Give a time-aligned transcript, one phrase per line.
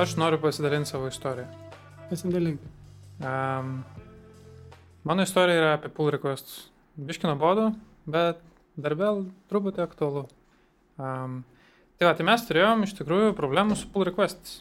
[0.00, 1.46] aš noriu pasidalinti savo istoriją.
[2.10, 2.60] Pasidalink.
[3.20, 3.72] Um,
[5.04, 6.66] mano istorija yra apie pull requestus.
[6.96, 7.70] Biškino bodo,
[8.10, 8.40] bet
[8.80, 10.24] dar vėl truputį aktualu.
[11.00, 11.40] Um,
[11.98, 14.60] tai va, tai mes turėjom iš tikrųjų problemų su pull requestais.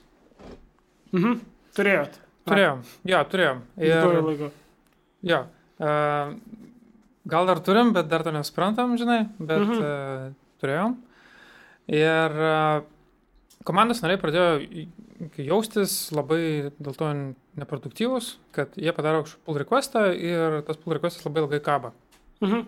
[1.16, 1.40] Mhm.
[1.78, 2.20] Turėjot.
[2.50, 3.60] Turėjom, jo, turėjom.
[3.78, 4.46] Ir...
[5.30, 5.40] Jo,
[5.84, 6.32] uh,
[7.30, 9.82] gal dar turim, bet dar to nesuprantam, žinai, bet Mhm.
[9.84, 10.32] uh,
[10.64, 10.96] turėjom.
[11.90, 12.82] Ir uh,
[13.70, 14.50] komandos nariai pradėjo
[15.46, 16.42] jaustis labai
[16.80, 17.10] dėl to
[17.60, 21.94] neproduktyvus, kad jie padaro pull requestą ir tas pull requestas labai ilgai kaba.
[22.42, 22.68] Mhm.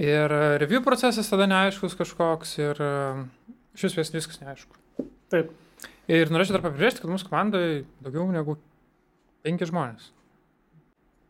[0.00, 2.92] Ir e, review procesas tada neaiškus kažkoks ir e,
[3.80, 4.78] šis vis viskas neaišku.
[5.32, 5.50] Taip.
[6.10, 8.56] Ir norėčiau dar pabrėžti, kad mūsų komandoje daugiau negu
[9.44, 10.08] penki žmonės.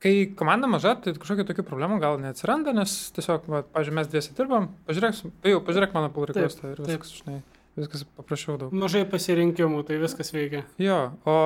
[0.00, 4.37] Kai komanda maža, tai kažkokių tokių problemų gal neatsiranda, nes tiesiog, va, pažiūrėjau, mes dviesi
[4.39, 7.42] dirbam, pažiūrėk, su- jau pažiūrėk mano pull requestą ir viskas, žinai,
[7.79, 8.74] viskas paprašiau daug.
[8.74, 10.65] Mažai pasirinkimų, tai viskas veikia.
[10.80, 11.37] Jo, o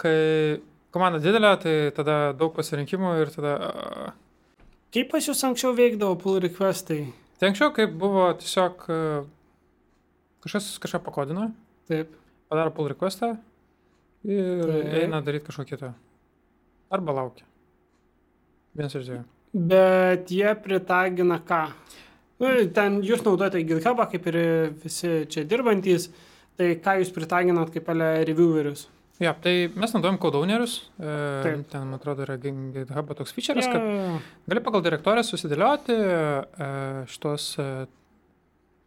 [0.00, 0.60] kai
[0.94, 3.54] komanda didelė, tai tada daug pasirinkimų ir tada...
[4.94, 7.02] Kaip pas jūs anksčiau veikdavo pull requestai?
[7.38, 9.00] Tai anksčiau, kaip buvo tiesiog e,
[10.44, 11.50] kažkas kažką pakodino,
[11.90, 12.14] Taip.
[12.50, 13.34] padaro pull requestą
[14.26, 14.94] ir Taip.
[15.04, 15.92] eina daryti kažko kito.
[16.90, 17.44] Arba laukia.
[18.78, 19.24] Vienas iš dviejų.
[19.68, 21.62] Bet jie pritagina ką?
[22.38, 24.36] Nu, ten jūs naudojate GitHubą, kaip ir
[24.84, 26.08] visi čia dirbantys.
[26.58, 28.88] Tai ką jūs pritaginat kaip ale reviewerius?
[29.22, 30.76] Ja, tai mes naudojam codeownerius.
[30.98, 31.12] E,
[31.70, 36.68] ten, man atrodo, yra Gi- GitHub toks feature'as, Jo, kad gali pagal direktorę susidėlioti e,
[37.10, 37.66] šitos e,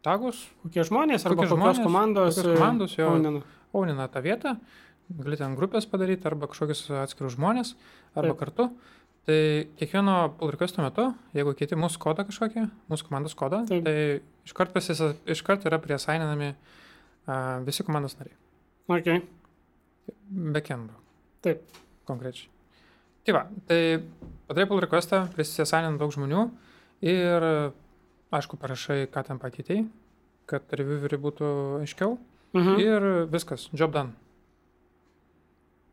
[0.07, 2.39] tagus, Kokie žmonės arba Kokie kokios žmonės, komandos?
[2.39, 3.09] kokios komandos, jo.
[3.11, 3.41] Aunina.
[3.75, 4.55] aunina tą vietą,
[5.19, 7.75] gali ten grupės padaryti arba kažkokius atskirus žmonės,
[8.16, 8.39] arba Taip.
[8.45, 8.69] kartu.
[9.30, 9.38] Tai
[9.77, 11.03] kiekvieno pull requesto metu,
[11.38, 13.83] jeigu keiti mūsų kodą kažkokį, mūsų komandos kodą, Taip.
[13.86, 18.33] tai iškart, pasisa, iškart yra priesaininami uh, visi komandos nariai.
[18.97, 19.22] Okay.
[20.55, 20.97] Backendo
[21.45, 21.61] Taip.
[22.09, 22.50] konkrečiai.
[23.22, 23.80] Tai va, tai
[24.50, 26.47] padarai pull requestą, prisisainina daug žmonių
[27.06, 27.45] ir,
[28.34, 29.85] aišku, parašai, ką ten pakeitėjai,
[30.50, 31.51] kad revieweriai būtų
[31.85, 32.18] aiškiau
[32.57, 32.79] Mhm.
[32.84, 34.12] ir viskas, job done.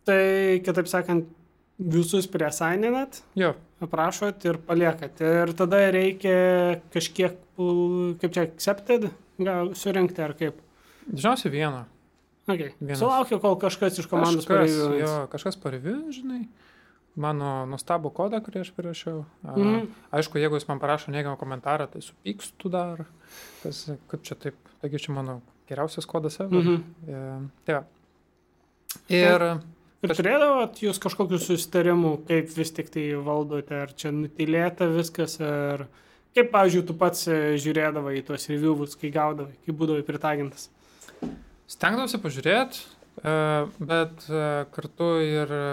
[0.08, 1.28] Tai, kitaip sakant,
[1.78, 3.52] visus priesaininat, Jo,
[3.84, 5.20] aprašot ir paliekat.
[5.22, 7.36] Ir tada reikia kažkiek,
[8.20, 10.56] kaip čia, accepted, gal surinkti ar kaip.
[11.08, 11.84] dažniausiai vieną.
[12.48, 12.72] Okay.
[12.80, 12.98] Vienas.
[12.98, 14.98] Sulaukiu, kol kažkas iš komandos pareigūnų.
[15.02, 16.46] jo, kažkas pareview, žinai,
[17.16, 19.24] mano nuostabų kodą, kurį aš prirašiau.
[19.44, 19.88] A, Mhm.
[20.12, 23.04] Aišku, jeigu jis man parašo neigiamą komentarą, tai supykstu dar.
[23.62, 26.40] Tas, kaip čia taip, taigi čia mano geriausias kodas.
[26.40, 26.58] ever.
[26.62, 26.84] Mhm.
[27.06, 27.84] E, tai va.
[29.08, 29.60] Ir
[29.98, 35.88] Ir turėdavot jūs kažkokius susitarimų, kaip vis tik tai valdote, ar čia nutilėta viskas, ar
[36.36, 40.68] kaip, pavyzdžiui, tu pats e, žiūrėdavai į tuos reviewus, kai gaudavai, kai būdavai pritagintas.
[41.66, 42.84] stengdavausi pažiūrėti,
[43.90, 44.44] bet e,
[44.76, 45.64] kartu ir e,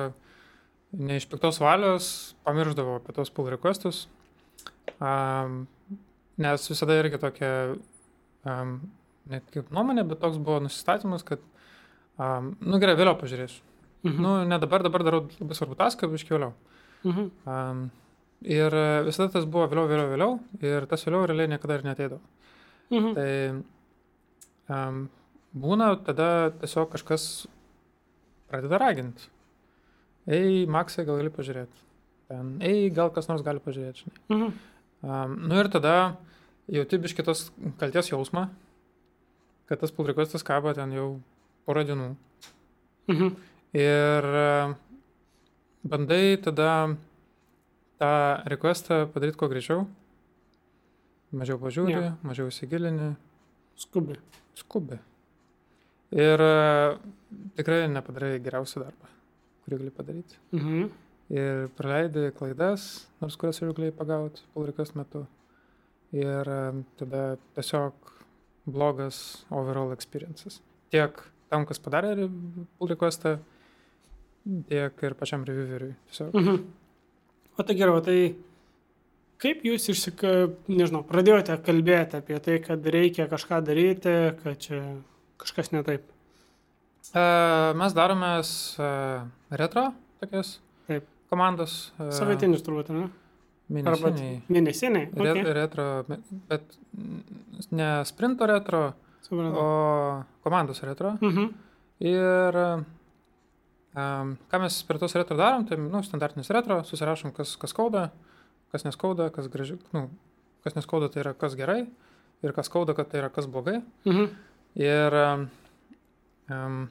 [0.97, 2.09] ne iš piktos valios
[2.47, 4.07] pamirždavau apie tos pull requestus.
[6.41, 7.51] Nes visada irgi tokia,
[9.29, 11.43] net kaip nuomonė, bet toks buvo nusistatymas, kad,
[12.17, 13.74] nu gerai, vėliau pažiūrėsiu.
[14.05, 14.21] Mhm.
[14.21, 16.53] Nu, ne dabar, dabar darau labai svarbu taską, bet iškiau vėliau.
[17.05, 17.29] Mhm.
[17.49, 17.85] Um,
[18.45, 22.21] ir e, visada tas buvo vėliau, vėliau, vėliau, ir tas vėliau realiai niekada ir neteidavo.
[22.93, 23.15] Mhm.
[23.17, 24.99] Tai um,
[25.57, 26.29] būna tada
[26.61, 27.25] tiesiog kažkas
[28.51, 29.31] pradeda raginti.
[30.29, 31.81] Ei, Maksai, gal gali pažiūrėti.
[32.29, 34.05] Ten, ei, gal kas nors gali pažiūrėti.
[34.05, 34.21] Žinai.
[34.35, 34.53] Mhm.
[35.05, 35.95] Um, nu ir tada
[36.71, 37.49] jauti biški tos
[37.81, 38.47] kalties jausmą,
[39.69, 41.09] kad tas pull requestas kabo ten jau
[41.65, 42.13] porą dienų.
[43.09, 43.35] Mhm.
[43.75, 44.75] Ir e,
[45.83, 46.95] bandai tada
[47.99, 48.11] tą
[48.47, 49.81] requestą padaryti kuo greičiau.
[51.35, 52.13] Mažiau pažiūri, yeah.
[52.23, 53.09] mažiau įsigilini,
[53.75, 54.15] Skubi.
[54.55, 54.99] skubi.
[56.15, 56.53] Ir e,
[57.57, 59.09] tikrai nepadarai geriausią darbą,
[59.65, 60.39] kurį gali padaryti.
[60.55, 60.85] Mhm.
[61.35, 65.25] Ir praleidai klaidas, nors kurias jau galėjai pagauti pull request metu.
[66.15, 66.61] Ir e,
[67.01, 67.25] tada
[67.57, 68.13] tiesiog
[68.65, 70.61] blogas overall experiences.
[70.93, 71.19] Tiek
[71.51, 72.29] tam, kas padarė
[72.79, 73.35] pull requestą,
[74.69, 75.95] tiek ir pačiam revieweriui.
[76.33, 76.57] Mhm.
[77.57, 78.19] O tai gerai, o tai
[79.41, 80.31] kaip jūs išsika,
[80.71, 84.81] nežinau, pradėjote kalbėti apie tai, kad reikia kažką daryti, kad čia
[85.41, 86.03] kažkas ne taip.
[87.15, 87.23] E,
[87.77, 88.49] mes daromės
[88.81, 88.87] e,
[89.55, 89.89] retro
[90.19, 90.55] tokias
[90.87, 91.05] Taip.
[91.29, 91.91] komandos.
[91.99, 93.09] e, Savaitinis turbūt, ne?
[93.71, 94.41] Mėnesiniai.
[94.49, 95.07] mėnesiniai.
[95.15, 95.53] Re, Okay.
[95.57, 95.85] retro,
[96.49, 96.75] bet
[97.71, 98.93] ne sprinto retro,
[99.25, 99.57] Supratau.
[99.57, 101.15] o komandos retro.
[101.21, 101.47] Mhm.
[102.05, 102.59] Ir
[103.95, 108.09] ką mes per tos retro darom, tai, nu, standartinis retro, susirašom, kas, kas skauda,
[108.73, 110.09] kas neskauda, kas gražiai, nu,
[110.65, 111.85] kas neskauda, tai yra kas gerai,
[112.43, 113.79] ir kas skauda, kad tai yra kas blogai.
[114.07, 114.27] Mhm.
[114.75, 115.15] Ir
[116.51, 116.85] um,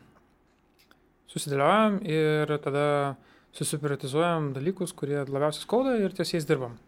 [1.28, 2.86] susidėliojam ir tada
[3.54, 6.78] susiprioritizuojam dalykus, kurie labiausiai skauda ir ties jais dirbam.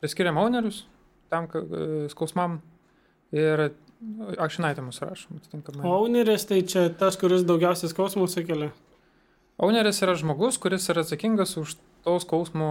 [0.00, 0.84] Priskiriam ownerius
[1.30, 2.58] tam e, skausmam
[3.32, 3.70] ir
[4.38, 5.84] action itemus rašom atitinkamai.
[5.86, 8.70] Owneris tai čia tas, kuris daugiausiai skausmų sukelia.
[9.60, 12.70] Owneris yra žmogus, kuris yra atsakingas už to skausmo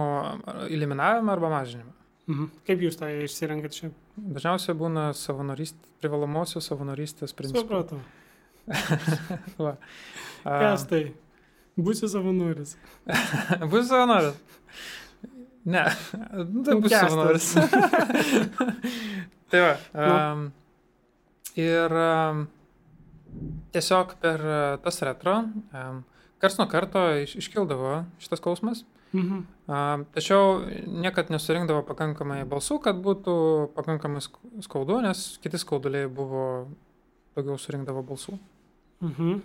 [0.66, 1.92] eliminavimą arba mažinimą.
[2.30, 2.50] Mhm.
[2.66, 3.90] Kaip jūs tą išsirenkat čia?
[4.18, 7.64] Dažniausiai būna savanorystės, privalomosios savanorystės principas.
[7.64, 8.00] Supratau.
[10.44, 11.02] Kas tai?
[11.80, 12.76] Būsi savanoris.
[13.70, 14.36] Bus savanoris.
[15.70, 15.84] Ne,
[16.48, 17.00] nu, tai Kęstas.
[17.00, 17.48] savanoris.
[19.52, 19.72] tai va.
[20.06, 20.46] Um,
[21.60, 22.46] ir um,
[23.74, 26.00] tiesiog per uh, tas retro um,
[26.40, 28.84] kars nuo karto iš, iškildavo šitas skausmas.
[29.12, 29.40] Mhm.
[29.66, 33.34] Um, tačiau niekad nesurinkdavo pakankamai balsų, kad būtų
[33.74, 36.68] pakankamai sk- skaudu, nes kiti skauduliai buvo
[37.34, 38.38] daugiau surinkdavo balsų.
[39.02, 39.42] Mhm.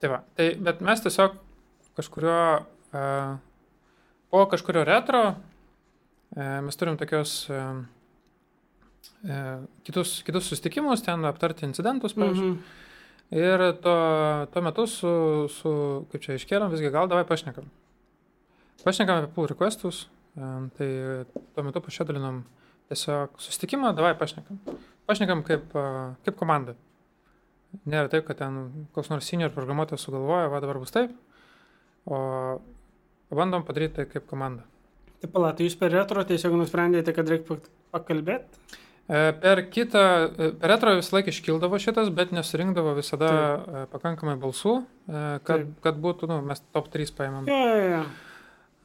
[0.00, 1.36] Tai va, tai, bet mes tiesiog
[1.98, 2.64] kažkurio,
[2.96, 3.36] uh,
[4.32, 7.82] po kažkurio retro uh, mes turim tokios uh,
[9.28, 12.54] uh, kitus, kitus susitikimus, ten aptarti incidentus, pavyzdžiui.
[12.54, 12.78] Mhm.
[13.30, 13.98] Ir tuo,
[14.50, 15.10] tuo metu su,
[15.54, 15.72] su,
[16.10, 17.68] kaip čia iškėlėm, visgi gal davai pašnekam.
[18.82, 20.88] Pašnekam apie pull requestus, tai
[21.54, 22.40] tuo metu pašėdalinom
[22.90, 24.58] tiesiog susitikimą, davai pašnekam.
[25.06, 25.70] Pašnekam kaip,
[26.26, 26.74] kaip komanda.
[27.86, 31.14] Nėra taip, kad ten koks nors senior programuotojas sugalvoja, va dabar bus taip,
[32.10, 32.18] o
[33.30, 34.66] pabandom padaryti tai kaip komanda.
[35.22, 38.80] Tai pala, tai jūs per retro tiesiog nusprendėte, kad reikia pak- pakalbėti?
[39.08, 39.98] E, Per kitą,
[40.38, 44.76] e, per retro visą laiką iškildavo šitas, bet nesurinkdavo visada e, pakankamai balsų,
[45.08, 45.74] kad, Taip.
[45.82, 47.50] kad būtų, nu, mes top 3 paėmėm.
[47.50, 48.02] Jo, jo, jo.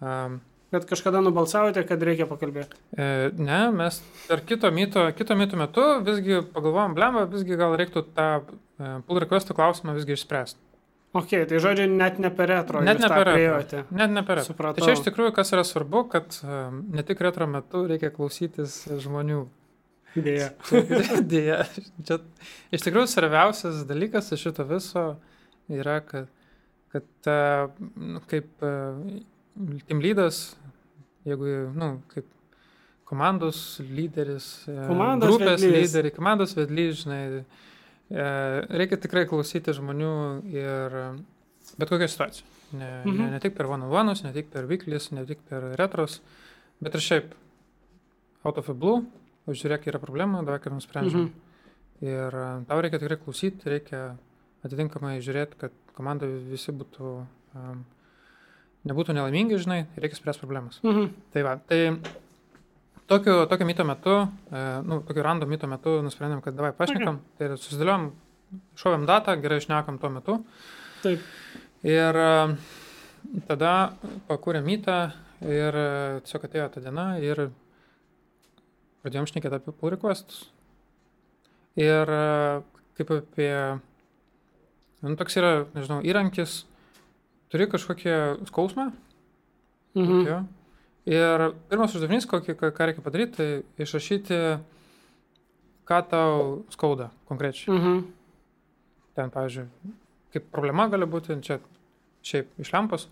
[0.02, 0.42] Um,
[0.74, 2.76] Bet kažkada nubalsavote, kad reikia pakalbėti.
[2.98, 8.04] e, ne, mes per kito mito, kito mito metu visgi pagalvojom, blemba, visgi gal reiktų
[8.18, 10.60] tą e, pull requestų klausimą visgi išspręsti.
[11.16, 12.82] Ok, tai žodžiu, net ne per retro.
[12.84, 13.86] Net ne per retro.
[13.96, 14.52] Net ne per retro.
[14.52, 14.84] Supratau.
[14.84, 16.58] Čia iš tikrųjų, kas yra svarbu, kad e,
[16.98, 19.46] ne tik retro metu reikia klausytis žmonių.
[20.16, 20.52] Dėja.
[21.32, 21.64] Dėja,
[22.08, 22.20] čia
[22.72, 25.08] iš tikrųjų svarbiausias dalykas iš šito viso
[25.72, 26.30] yra, kad,
[26.94, 27.40] kad e,
[28.00, 28.64] nu, kaip
[29.90, 30.56] team lydas,
[31.28, 32.30] jeigu, nu, kaip
[33.06, 35.78] komandos lyderis, e, Komandos grupės vedlys.
[35.78, 37.22] lyderį, komandos vedlys, žinai,
[38.10, 38.28] e,
[38.82, 40.16] reikia tikrai klausyti žmonių
[40.54, 41.06] ir e,
[41.78, 42.52] bet kokią situaciją.
[42.76, 43.20] Ne, mhm.
[43.20, 46.20] Ne, ne tik per one-on-one'us, ne tik per weeklies, ne tik per retros,
[46.84, 47.36] bet ir šiaip
[48.46, 49.06] out of the blue,
[49.48, 51.28] žiūrėk, yra problema, davai kaip nusprendžiam.
[51.28, 51.32] Mhm.
[51.32, 51.46] Mhm.
[52.06, 54.02] Ir e, tau reikia tikrai klausyti, reikia
[54.66, 57.12] atitinkamai žiūrėti, kad komanda visi būtų,
[57.56, 57.84] um,
[58.90, 60.82] nebūtų nelaimingi, žinai, reikia spręsti problemas.
[60.84, 61.12] Mhm.
[61.34, 61.80] Tai va, tai
[63.08, 64.16] tokio, tokio mito metu,
[64.50, 68.10] e, nu, tokio random mito metu nusprendėm, kad davai pašnekam, tai ir susidėliom,
[68.80, 70.40] šovėm datą, gerai išnekam tuo metu.
[71.04, 71.22] Taip.
[71.86, 72.34] Ir e,
[73.48, 73.76] tada
[74.28, 75.00] pakūrėm mytą
[75.46, 75.78] ir
[76.26, 77.48] tiesiog atėjo ta diena ir
[79.06, 80.48] pradėjom šnekėti apie pull requestus.
[81.80, 82.62] Ir e,
[82.98, 83.52] kaip apie,
[85.06, 86.64] nu, toks yra, nežinau, įrankis,
[87.54, 88.20] turi kažkokią
[88.50, 88.90] skausmą,
[89.96, 90.22] Mhm.
[90.28, 90.38] jo.
[91.08, 94.40] Ir pirmas uždavinys, kokį, ką reikia padaryti, tai išrašyti,
[95.88, 97.70] ką tau skauda konkrečiai.
[97.78, 98.02] Mhm.
[99.16, 99.68] Ten, pavyzdžiui,
[100.34, 101.60] kaip problema gali būti, čia
[102.26, 103.06] šiaip iš lempos,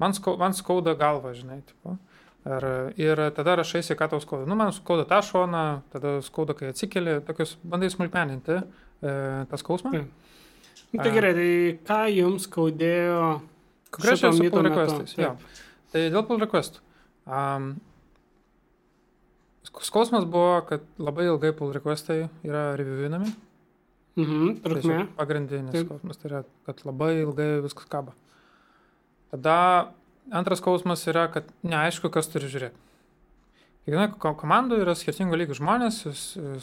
[0.00, 1.98] man, skau, man skauda galva, žinai, tipo.
[2.44, 2.64] Ar,
[3.00, 4.44] ir tada rašaisi, ką tau skauda.
[4.44, 8.64] Nu, man skauda tą šoną, tada skauda, kai atsikeli, tokius bandai smulkmeninti e,
[9.48, 9.94] tą skausmą.
[9.94, 10.10] Taip.
[10.92, 11.48] Nu, tai gerai, tai
[11.88, 13.22] ką jums skaudėjo?
[13.96, 15.16] Konkrečiai su pull requestais.
[15.16, 15.48] Taip.
[15.94, 16.84] Tai dėl pull requestų.
[17.24, 17.72] Um,
[19.80, 23.32] skausmas buvo, kad labai ilgai pull requestai yra reviewinami.
[24.20, 24.56] Mhm.
[24.60, 25.00] Tai Trukmė.
[25.16, 25.88] Pagrindinis Taip.
[25.88, 28.14] skausmas tai yra, kad labai ilgai viskas kaba.
[29.32, 29.56] Tada
[30.32, 32.80] antras skausmas yra, kad neaišku, kas turi žiūrėti.
[33.84, 36.12] Kiekviena ko- komanda yra skirtingo lygio žmonės su,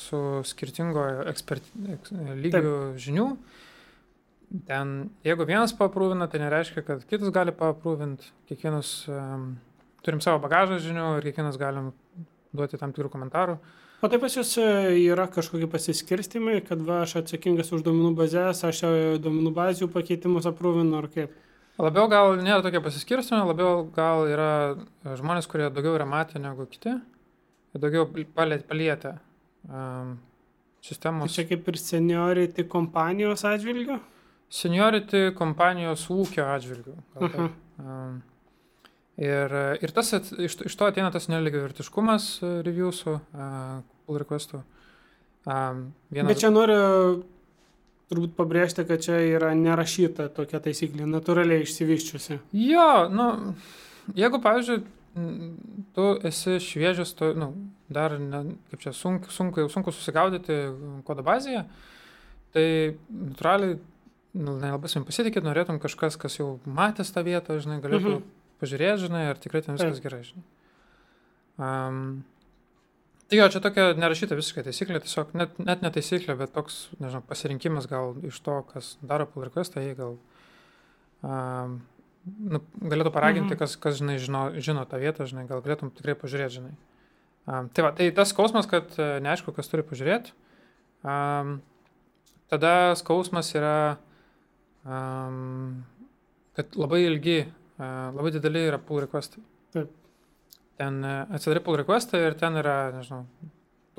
[0.02, 3.28] su skirtingo ekspert, eks, lygio žinių.
[4.68, 8.34] Ten, jeigu vienas paprūvina, tai nereiškia, kad kitas gali paprūvinti.
[8.50, 9.46] Kiekvienas um,
[10.04, 11.94] turim savo bagažą žinių ir kiekvienas galim
[12.52, 13.60] duoti tam tikrų komentarų.
[14.02, 14.66] O taip pas jūs e,
[15.06, 18.92] yra kažkokie pasiskirstimai, kad va, aš atsakingas už duomenų bazės, aš e,
[19.22, 21.36] duomenų bazių pakeitimus aprūvinu ar kaip?
[21.82, 26.68] Labiau gal nėra tokie pasiskirstimai, labiau gal yra e, žmonės, kurie daugiau yra matę negu
[26.70, 26.94] kiti,
[27.74, 28.06] ir daugiau
[28.38, 29.16] palietę
[29.66, 30.18] um,
[30.82, 31.34] Tai sistemos.
[31.34, 34.00] čia kaip ir seniority kompanijos atžvilgiu?
[34.52, 36.46] Seniority kompanijos ūkio
[37.16, 37.32] gal Mhm.
[37.32, 37.58] taip.
[37.82, 38.22] Um,
[39.18, 44.62] ir, ir tas, iš, iš to ateina tas neligiavertiškumas reviewsų, uh, pull requestų.
[45.50, 47.24] Um, vienas, Bet čia noriu
[48.12, 52.40] turbūt pabrėžti, kad čia yra nerašyta tokia taisyklė, natūraliai išsivyščiusi.
[52.60, 53.28] Jo, nu,
[54.20, 54.82] jeigu, pavyzdžiui,
[55.96, 57.50] tu esi šviežias, tu, nu,
[57.92, 60.60] dar, ne, kaip čia, sunku, sunku, sunku susigaudyti
[61.08, 61.66] kodo bazėje,
[62.56, 62.66] tai
[63.12, 63.80] natūraliai
[64.40, 68.24] nu, nelabai savim pasitikėt, norėtum kažkas, kas jau matęs tą vietą, žinai, galėtų Mhm.
[68.64, 70.44] pažiūrėti, žinai, ar tikrai ten viskas gerai, žinai.
[71.62, 72.24] Um,
[73.32, 77.88] jo, čia tokia nerašyta visiškai taisyklė, tiesiog net, net ne taisyklė, bet toks, nežinau, pasirinkimas
[77.92, 80.18] gal iš to, kas daro pull requestą, jie gal
[81.24, 81.78] um,
[82.26, 83.60] nu, galėtų paraginti, Mhm.
[83.62, 86.74] kas, kas žinai, žino, žino tą vietą, žinai, gal galėtum tikrai pažiūrėti, žinai.
[87.48, 90.36] Um, tai va, tai tas skausmas, kad e, neaišku, kas turi pažiūrėti.
[91.02, 91.56] Um,
[92.52, 93.98] tada skausmas yra,
[94.86, 95.82] um,
[96.54, 97.40] kad labai ilgi,
[97.80, 99.42] uh, labai dideli yra pull requestai.
[99.74, 99.90] Taip.
[100.82, 103.26] Ten atsidarai pull requestą ir ten yra, nežinau,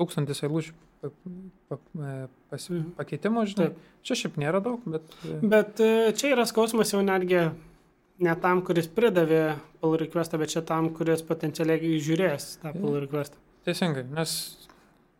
[0.01, 0.73] tūkstantis eilučių
[1.03, 1.11] e,
[2.53, 2.89] Mhm.
[2.97, 3.69] pakeitimų, žinai.
[3.71, 3.77] Taip.
[4.05, 5.13] Čia šiaip nėra daug, bet...
[5.25, 7.39] e, Bet e, čia yra skausmas jau netgi
[8.23, 13.39] ne tam, kuris pridavė pull requestą, bet čia tam, kuris potencialiai žiūrės tą pull requestą.
[13.65, 14.35] Teisingai, nes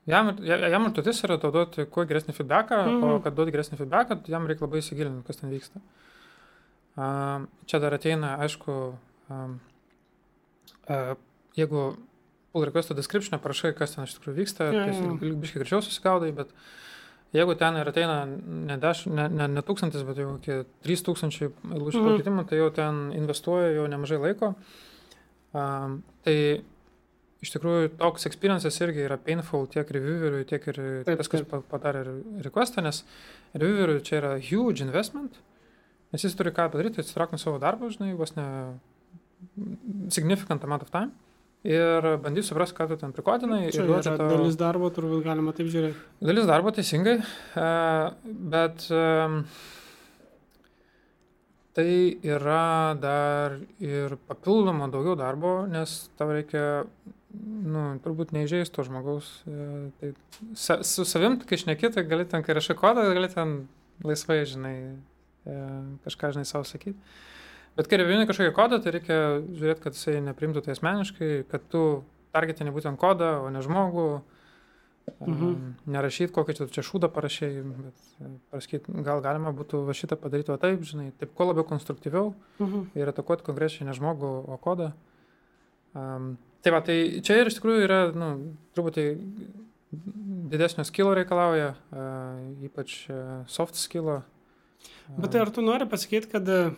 [0.10, 3.03] jam, jam užduotis yra tau duoti kuo geresnį feedbacką, mm -hmm.
[3.03, 3.24] o Mhm.
[3.24, 5.82] kad duoti geresnį feedbacką, tai jam reikia labai įsigilinti, kas ten vyksta.
[6.96, 8.74] Um, čia dar ateina, aišku,
[9.29, 9.60] um,
[10.89, 11.15] uh,
[11.57, 11.95] jeigu
[12.53, 15.15] pull requesto description parašai, kas ten iš tikrųjų vyksta, tai jo.
[15.22, 16.51] gali biškai greičiau susigaudai, bet
[17.33, 21.98] jeigu ten ir ateina ne, deš, ne, ne, ne tūkstantis, bet jau iki 3000 eilučių
[22.03, 22.12] Mhm.
[22.12, 24.53] pakeitimų, tai jau ten investuoja jau nemažai laiko.
[25.53, 26.62] Um, tai
[27.43, 31.50] iš tikrųjų toks experiences irgi yra painful tiek revieweriui, tiek ir Taip, tas, kas taip.
[31.50, 33.03] pa- padarė re- requestą, nes
[33.53, 35.36] revieweriui čia yra huge investment,
[36.13, 38.48] nes jis turi ką padaryti, atsitraukti savo darbo, žinai, vos ne
[40.10, 41.12] significant amount of time.
[41.63, 43.70] Ir bandys suprasti, ką tu ten prikodinai.
[43.72, 45.96] Čia yra tau- dalis darbo, turbūt galima taip žiūrėti.
[46.20, 47.13] Dalis darbo teisingai,
[47.55, 47.67] e,
[48.51, 48.84] bet
[51.74, 56.84] tai yra dar ir papildomo daugiau darbo, nes tau reikia,
[57.34, 59.32] nu, turbūt neįžeisti to žmogaus.
[59.48, 60.12] e, Tai
[60.53, 63.67] sa, su savim, kai šneki, tai gali ten, kai rašai kodą, gali ten
[64.03, 64.75] laisvai, žinai,
[65.48, 65.55] e,
[66.05, 67.00] kažką, žinai, savo sakyti.
[67.77, 72.03] Bet kai revini kažkokį kodą, tai reikia žiūrėti, kad jisai neprimtų tai asmeniškai, kad tu
[72.34, 74.08] targetini būtent kodą, o ne žmogų.
[75.20, 75.56] Mhm.
[75.92, 80.53] Nerašyti, kokį tu čia šūdą parašai, bet e, pasakyti, gal galima būtų va šitą padaryti
[80.53, 82.30] o taip, žinai, taip kuo labiau konstruktyviau
[82.62, 82.86] Mhm.
[82.96, 84.94] ir atakuoti konkrečiai ne žmogų, o kodą.
[85.94, 89.06] Um, tai va, tai čia ir iš tikrųjų yra, nu, truputį
[90.53, 94.22] didesnio skilo reikalauja, uh, ypač uh, soft skilo.
[95.18, 96.48] Bet tai ar tu nori pasakyti, kad...
[96.48, 96.72] e,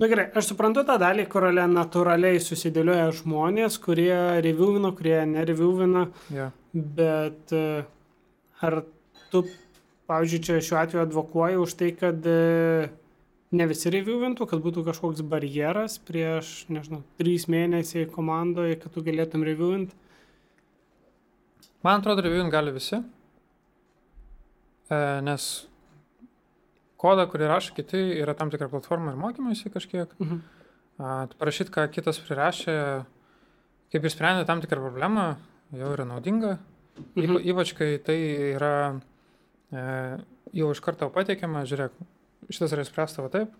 [0.00, 6.48] Na gerai, aš suprantu tą dalį, kur natūraliai susidėlioja žmonės, kurie reviewina, kurie nereviewina, Ja.
[6.72, 7.84] bet e,
[8.64, 8.78] ar
[9.30, 9.44] tu,
[10.10, 12.88] pavyzdžiui, čia šiuo atveju advokuoji už tai, kad e,
[13.52, 19.44] ne visi reviewintų, kad būtų kažkoks barjeras prieš, nežinau, trys mėnesiai komandoje, kad tu galėtum
[19.46, 19.94] reviewinti?
[21.84, 22.98] Man atrodo, reviewint gali visi,
[24.90, 25.50] e, nes
[27.02, 30.12] kodą, kurį rašo kiti, yra tam tikra platforma ir mokymuisi kažkiek.
[30.22, 30.42] Mhm.
[31.02, 32.76] A, tu parašyt, ką kitas prirašė,
[33.92, 35.32] kaip išsprendė tam tikrą problemą,
[35.74, 36.58] jau yra naudinga.
[37.16, 37.38] Mhm.
[37.48, 38.18] ypač kai tai
[38.52, 39.00] yra
[39.72, 39.82] e,
[40.52, 41.94] jau iš karto pateikiama, žiūrėk,
[42.52, 43.54] šitas yra išspręsta va taip.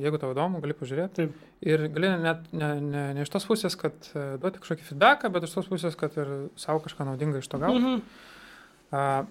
[0.00, 1.26] Jeigu tau įdomu, gali pažiūrėti.
[1.26, 1.40] Taip.
[1.68, 5.44] Ir gali net ne, ne, ne iš tos pusės, kad e, duoti kažkokį feedbacką, bet
[5.44, 7.82] iš tos pusės, kad ir savo kažką naudingą iš to gauti.
[7.82, 9.26] Mhm.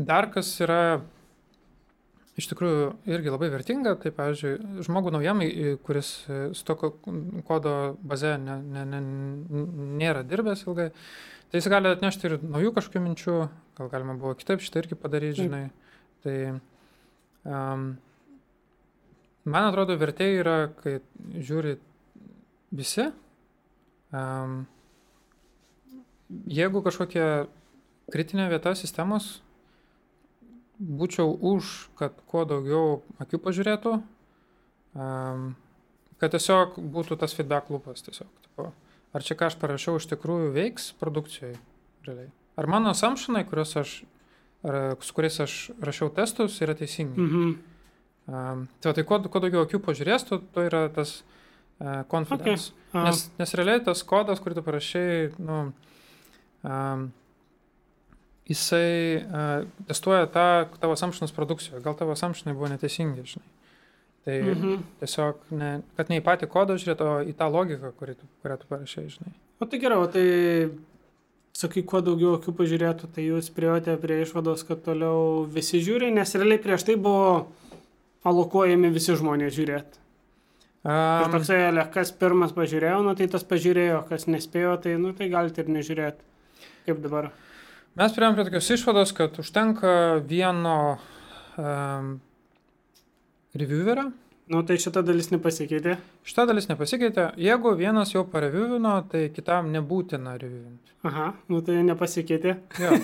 [0.00, 1.00] Dar kas yra
[2.38, 5.42] iš tikrųjų irgi labai vertinga, tai pavyzdžiui, žmogų naujam,
[5.86, 6.92] kuris e, su to ko-
[7.48, 7.74] kodo
[8.06, 9.00] baze ne, ne, ne,
[10.00, 10.90] nėra dirbęs ilgai,
[11.50, 13.36] tai jis gali atnešti ir naujų kažkokių minčių,
[13.80, 15.50] gal galima buvo kitaip šitą irgi padaryti, Taip.
[15.50, 15.64] žinai.
[16.20, 16.36] Tai
[17.50, 17.86] um,
[19.48, 20.98] man atrodo, vertė yra, kai
[21.34, 21.78] žiūri
[22.76, 23.08] visi.
[24.14, 24.62] Um,
[26.50, 27.46] jeigu kažkokia
[28.10, 29.38] kritinė vieta sistemos,
[30.80, 33.96] būčiau už, kad kuo daugiau akių pažiūrėtų,
[34.96, 35.50] um,
[36.20, 38.30] kad tiesiog būtų tas feedback lūpas tiesiog.
[38.46, 38.70] Tipo,
[39.12, 41.54] ar čia ką aš parašiau iš tikrųjų veiks produkcijai
[42.06, 42.30] realiai.
[42.60, 43.94] Ar mano assumptionai, kuriuos aš,
[44.64, 47.28] ar, su kuriais aš rašiau testus, yra teisingi.
[47.28, 47.52] Mhm.
[48.30, 51.20] Um, tai, tai kuo, kuo daugiau akių pažiūrės, tuo, tuo yra tas
[51.80, 52.70] uh, confidence.
[52.92, 55.58] A, Nes, nes realiai tas kodas, kurį tu parašiai, nu,
[56.66, 57.08] um,
[58.50, 60.44] jisai uh, testuoja tą
[60.82, 61.82] tavo assumptionus produkcijoje.
[61.84, 63.48] Gal tavo assumptionai buvo neteisingi, žinai.
[64.26, 64.82] Tai mhm.
[65.00, 68.68] tiesiog, ne, kad ne į patį kodą žiūrėt, o į tą logiką, kurį kurią tu
[68.68, 69.32] parašai, žinai.
[69.60, 70.26] O tai gerai, o tai
[71.56, 76.36] sakai, kuo daugiau akių pažiūrėtų, tai jūs priejote prie išvados, kad toliau visi žiūri, nes
[76.36, 77.48] realiai prieš tai buvo
[78.28, 80.00] alokuojami visi žmonės žiūrėti.
[80.00, 80.06] Ir
[80.80, 85.26] Um, toksai, ale, kas pirmas pažiūrėjo, nu tai tas pažiūrėjo, kas nespėjo, tai, nu tai
[85.28, 86.24] galite ir nežiūrėti.
[86.86, 87.28] Kaip dabar?
[88.00, 89.92] Mes prieėm prie tokios išvados, kad užtenka
[90.26, 90.76] vieno
[91.60, 92.16] um,
[93.54, 94.10] reviewerio.
[94.50, 95.92] Nu tai šita dalis nepasikeitė.
[96.26, 97.28] Šita dalis nepasikeitė.
[97.38, 100.96] Jeigu vienas jau pareviewino, tai kitam nebūtina reviewinti.
[101.06, 102.56] Aha, nu tai nepasikeitė.
[102.82, 102.96] Jo.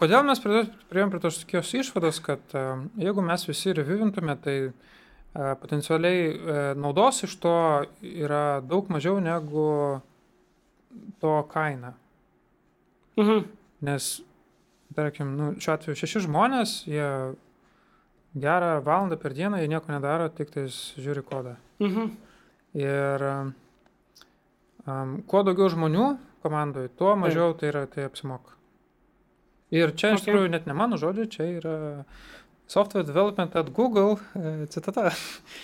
[0.00, 4.56] Kodėl mes prie- priėjom prie tos tokios išvados, kad um, jeigu mes visi reviewintume, tai
[4.66, 7.54] uh, potencialiai uh, naudos iš to
[8.02, 9.68] yra daug mažiau negu
[11.22, 11.94] to kaina.
[13.22, 13.44] Mhm.
[13.86, 14.16] Nes,
[14.96, 17.08] tarkim, nu, šiuo atveju šeši žmonės, jie
[18.38, 21.56] gerą valandą per dieną, jie nieko nedaro, tik tais žiūri kodą.
[21.82, 22.10] Mhm.
[22.78, 26.08] Ir um, kuo daugiau žmonių
[26.44, 28.54] komandoje, tuo mažiau tai, yra, tai apsimoka.
[29.74, 30.30] Ir čia iš Okay.
[30.30, 32.04] tikrųjų net ne mano žodžiai, čia yra
[32.68, 35.10] software development at Google e, citata.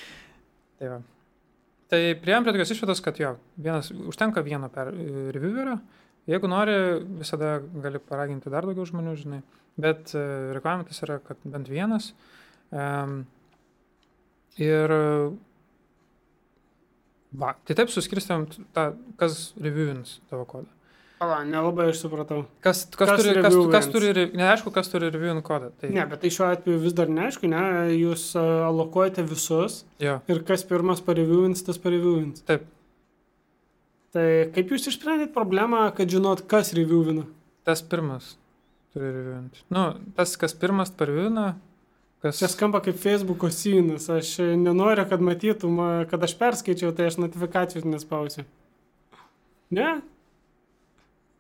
[0.79, 0.99] tai, va.
[1.89, 5.79] tai prieėm prie tokios išvados, kad jo, vienas, užtenka vieno per e, reviewerio.
[6.31, 6.75] Jeigu nori,
[7.21, 9.41] visada gali paraginti dar daugiau žmonių, žinai.
[9.81, 10.23] Bet e,
[10.57, 12.13] reglamentas yra, kad bent vienas.
[12.75, 13.25] Um,
[14.57, 14.91] ir
[17.35, 18.89] va, tai taip suskirstėm tą,
[19.21, 20.71] kas reviewins tavo kodą.
[21.21, 22.41] Pala, nelabai aš supratau.
[22.65, 25.71] Kas, kas, Kas turi, kas, kas turi, neaišku, kas turi reviewin kodą.
[25.81, 27.63] Tai, Ne, bet tai šiuo atveju vis dar neaišku, ne?
[27.95, 32.43] Jūs a, alokuojate visus Jo, ir kas pirmas pareviewins, tas pareviewins.
[32.49, 32.67] taip.
[34.15, 37.27] Tai kaip jūs išsprendėt problemą, kad žinot, kas reviewina?
[37.67, 38.37] Tas pirmas
[38.95, 39.65] turi reviewinti.
[39.75, 41.49] Nu, tas, kas pirmas parviūna,
[42.23, 42.39] kas...
[42.39, 44.07] Čia skamba kaip Facebook'o synas.
[44.13, 45.81] Aš e, nenoriu, kad matytum,
[46.11, 48.47] kad aš perskaičiau, tai aš notifikacijos nespausiu.
[49.75, 49.97] Ne?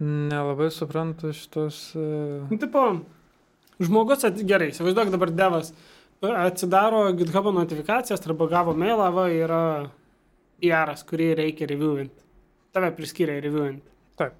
[0.02, 1.92] Nelabai suprantu šitos...
[1.94, 2.42] Uh...
[2.50, 2.82] Nu, tipo,
[3.78, 4.42] žmogus, at...
[4.42, 5.70] gerai, įsivaizduok dabar devas,
[6.24, 9.62] atsidaro GitHub notifikacijas arba gavo mailą, va, yra
[10.58, 12.23] PR'as, kurį reikia reviewinti.
[12.74, 13.86] Tave priskiria reviewinti.
[14.18, 14.34] Taip.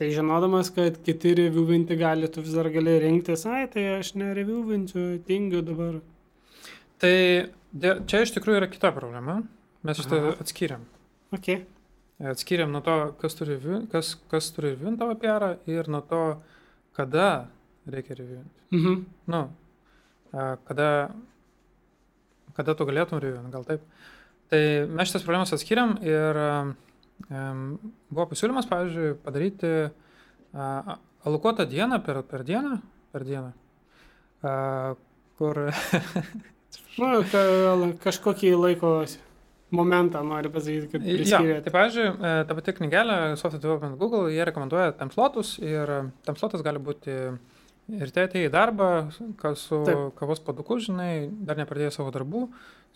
[0.00, 5.22] Tai žinodamas, kad kiti reviewinti gali, tu vis dar gali rinktis, ai, tai aš nereviewinsiu,
[5.28, 6.00] tingiu dabar.
[7.00, 7.14] Tai
[7.72, 9.38] dė- čia iš tikrųjų yra kita problema.
[9.82, 10.34] Mes šitą Aha.
[10.44, 10.82] atskiriam.
[11.32, 11.48] Ok.
[12.20, 13.56] Atskiriam nuo to, kas turi,
[13.92, 16.22] kas, kas turi reviewinti tavo PR ir nuo to,
[16.92, 17.46] kada
[17.88, 18.60] reikia reviewinti.
[18.76, 19.04] Mhm.
[19.32, 19.46] Nu,
[20.68, 21.10] kada,
[22.56, 23.80] kada tu galėtum reviewinti, gal taip.
[24.50, 26.76] Tai mes šitas problemas atskiriam ir um,
[27.28, 29.72] buvo pasiūlymas, pavyzdžiui, padaryti
[31.26, 32.78] alokuotą dieną per, per dieną,
[33.12, 33.50] per dieną,
[35.38, 35.64] kur
[37.00, 37.40] Nu, ka,
[38.02, 38.90] kažkokį laiko
[39.74, 41.62] momentą nori pasakyti, kad Ja, priskirėt.
[41.64, 45.92] tai pavyzdžiui, e, ta pati knygelė Software Development Google, jie rekomenduoja timeslotus ir
[46.26, 47.14] timeslotas gali būti
[47.98, 48.88] ir tai atėjai į darbą,
[49.40, 50.14] kas su Taip.
[50.18, 52.44] kavos paduku, žinai, dar nepradėjai savo darbų,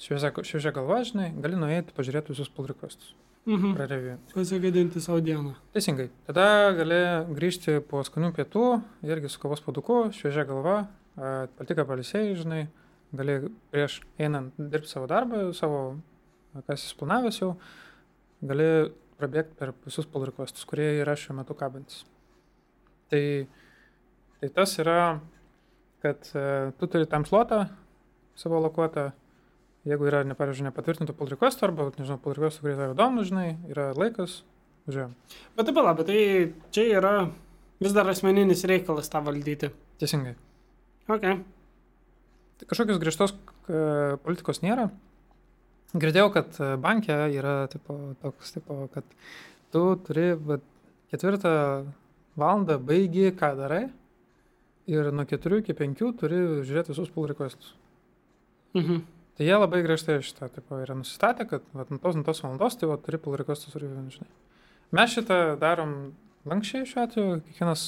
[0.00, 3.14] šviežia, galva, žinai, gali nueiti pažiūrėti visus pull requestus,
[3.46, 3.74] Mhm.
[3.76, 4.32] prareviuoti.
[4.34, 5.54] Pasigadinti savo dieną.
[5.74, 6.08] Teisingai.
[6.26, 7.00] Tada gali
[7.36, 12.68] grįžti po skanių pietų, irgi su kavos paduku, šviežia galva, patiką palisėjai, žinai,
[13.14, 16.00] gali prieš einant dirbti savo darbą, savo,
[16.66, 17.56] kas įsplanavęs jau,
[18.42, 22.04] gali prabėgti per visus pull requestus, kurie yra šiuo metu kabantis.
[23.10, 23.46] Tai,
[24.40, 25.20] tai tas yra,
[26.04, 27.66] kad e, tu turi tam slotą
[28.38, 29.10] savo lokuotą,
[29.88, 33.48] jeigu yra, ne, pavyzdžiui, nepatvirtintų pull requestų arba, nežinau, pull requestų, kurie tave įdomu, žinai,
[33.70, 34.40] yra laikas,
[34.88, 35.14] važiuojam.
[35.56, 36.20] Bet taip, bet tai
[36.74, 37.14] čia yra
[37.82, 39.70] vis dar asmeninis reikalas tą valdyti.
[40.00, 40.34] Teisingai.
[41.10, 41.26] Ok.
[42.58, 44.88] Tai kažkokios griežtos e, politikos nėra.
[45.94, 49.06] Girdėjau, kad e, bankė yra tipo, toks, tipo, kad
[49.74, 50.64] tu turi vat,
[51.12, 51.52] ketvirtą
[52.40, 53.84] valandą baigi, ką darai,
[54.90, 57.74] ir nuo keturių iki penkių turi žiūrėti visus pull requestus.
[58.76, 59.04] Mhm.
[59.34, 62.76] Tai jie labai griežtai šitą tipo, yra nusistatę, kad vat, nuo tos, nuo tos valandos
[62.78, 64.30] tai vat, turi pull requestus ir žinai.
[64.94, 66.12] Mes šitą darom
[66.46, 67.86] lankščiai šiuo atveju, kiekvienas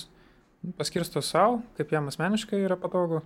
[0.79, 3.21] paskirsto savo, kaip jam asmeniškai yra patogu,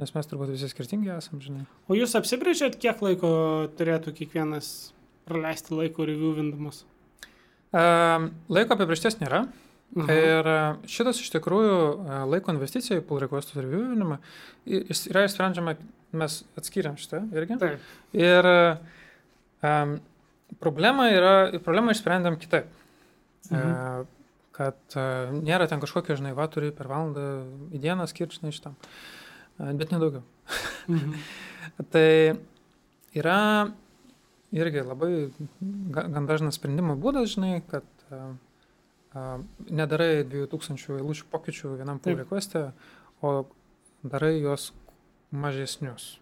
[0.00, 1.66] nes mes turbūt visi skirtingi esam, žinai.
[1.90, 3.30] O jūs apsibrėžėt, kiek laiko
[3.76, 4.94] turėtų kiekvienas
[5.28, 6.86] praleisti laiko reviewindamas?
[7.76, 9.44] Um, laiko apibriešties nėra.
[9.96, 10.12] Aha.
[10.12, 10.58] Ir e,
[10.90, 14.18] šitas iš tikrųjų e, laiko investicija į pull requestų reviewinimą
[14.68, 15.74] yra išsprendžiama,
[16.20, 17.56] mes atskiriam šitą irgi.
[17.62, 17.88] Taip.
[18.16, 19.96] Ir um,
[20.60, 22.68] problema yra, problemą išsprendėm kitaip.
[23.48, 23.72] Mhm.
[23.72, 24.06] E,
[24.58, 25.06] kad e,
[25.38, 27.24] nėra ten kažkokia, žinai, va, turi per valandą
[27.72, 28.74] į dieną skirti, žinai, šitam.
[29.56, 30.24] E, bet nedaugiau.
[30.90, 31.14] Mhm.
[31.92, 32.08] Tai
[33.16, 33.38] yra
[34.56, 35.12] irgi labai
[35.94, 38.32] ga- gan dažnas sprendimo būdas, žinai, kad a,
[39.14, 42.68] nedarai 2000 eilučių pokyčių vienam pull request'e,
[43.24, 43.48] o
[44.04, 44.72] darai juos
[45.30, 46.18] mažesnius.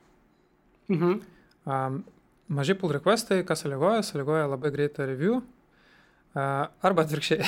[0.88, 1.20] Mhm.
[1.66, 2.04] Um,
[2.48, 5.42] maži pull requestai, kas sąlygoja, sąlygoja labai greitą review.
[6.36, 7.40] Uh, arba atvirkščiai.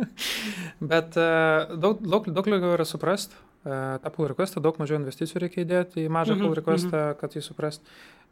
[0.92, 5.42] Bet uh, daug, daug, daug lengviau yra suprast uh, tą pull requestą, daug mažiau investicijų
[5.42, 7.82] reikia įdėti į mažą Mhm, pull requestą, kad jį suprast.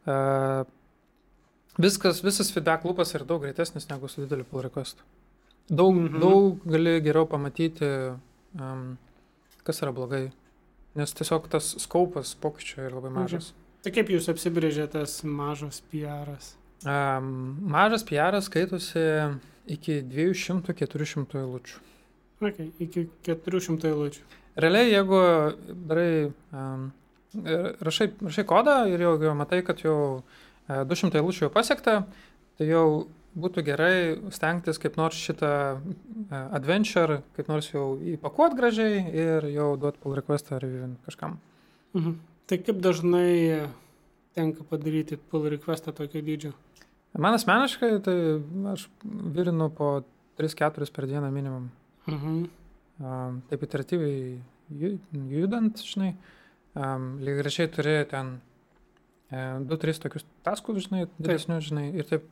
[0.07, 0.63] Uh,
[1.75, 5.03] viskas, visas feedback loopas yra daug greitesnis negu su dideliu pull requestu.
[5.69, 6.05] Daug, Mhm.
[6.11, 6.19] mhm.
[6.21, 7.87] daug gali geriau pamatyti,
[8.59, 8.97] um,
[9.63, 10.31] kas yra blogai.
[10.95, 13.19] Nes tiesiog tas skaupas pokyčio yra labai Mhm.
[13.21, 13.53] mažas.
[13.83, 16.53] Tai kaip jūs apsibrėžėte tas mažas PR'as?
[16.85, 21.77] Um, mažas PR skaitosi iki 200-400 eilučių.
[22.41, 24.21] Okay, iki 400 eilučių.
[24.57, 25.19] Realiai, jeigu
[25.87, 26.91] darai, um,
[27.81, 30.23] rašai, rašai kodą ir jau, jau matai, kad jau
[30.69, 32.05] uh, 200 eilučių jau pasiekta,
[32.57, 33.95] tai jau būtų gerai
[34.31, 40.15] stengtis kaip nors šitą uh, adventure, kaip nors jau įpakuot gražiai ir jau duot pull
[40.17, 41.39] requestą reviewint kažkam.
[41.95, 42.15] Mhm.
[42.45, 43.67] Tai kaip dažnai
[44.37, 46.53] tenka padaryti pull requestą tokio dydžio?
[47.17, 48.15] Man asmeniškai, tai
[48.73, 50.03] aš virinu po
[50.37, 51.69] 3-4 per dieną minimum.
[52.07, 52.47] Mhm.
[52.99, 54.99] um, taip iteratyviai ju-
[55.31, 56.13] judant, žinai,
[56.75, 58.39] um, lygiai grečiai turi ten
[59.31, 62.27] 2-3 tokius taskus, žinai, didesnius, žinai, ir taip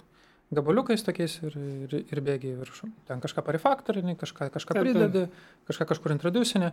[0.58, 2.89] gabaliukais tokiais ir, ir, ir bėgiai į viršų.
[3.10, 5.28] Ten kažką parifaktorinį, kažką, kažką pridedi,
[5.70, 6.72] kažką kažkur introducinį.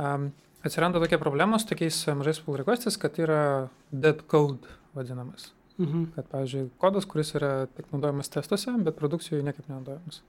[0.00, 0.30] Um,
[0.66, 5.52] atsiranda tokia problema su tokiais mažais pull requestais, kad yra dead code vadinamas.
[5.80, 6.10] Mhm.
[6.16, 10.20] Kad, pavyzdžiui, kodas, kuris yra tik naudojamas testuose, bet produkcijoje niekaip nenaudojamas.